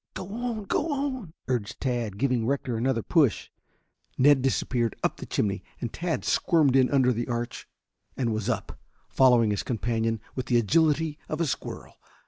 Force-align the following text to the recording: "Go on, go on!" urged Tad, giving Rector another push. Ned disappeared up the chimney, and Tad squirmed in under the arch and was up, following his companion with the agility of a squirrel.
"Go 0.15 0.27
on, 0.33 0.63
go 0.63 0.91
on!" 0.91 1.33
urged 1.47 1.79
Tad, 1.79 2.17
giving 2.17 2.47
Rector 2.47 2.75
another 2.75 3.03
push. 3.03 3.51
Ned 4.17 4.41
disappeared 4.41 4.95
up 5.03 5.17
the 5.17 5.27
chimney, 5.27 5.63
and 5.79 5.93
Tad 5.93 6.25
squirmed 6.25 6.75
in 6.75 6.89
under 6.89 7.13
the 7.13 7.27
arch 7.27 7.67
and 8.17 8.33
was 8.33 8.49
up, 8.49 8.79
following 9.09 9.51
his 9.51 9.61
companion 9.61 10.19
with 10.33 10.47
the 10.47 10.57
agility 10.57 11.19
of 11.29 11.39
a 11.39 11.45
squirrel. 11.45 11.97